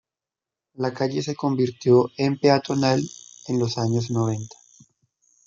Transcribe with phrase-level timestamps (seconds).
[0.73, 3.03] La calle se convirtió en peatonal
[3.45, 4.55] en los años noventa.